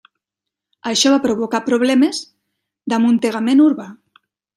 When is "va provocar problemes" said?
1.15-2.21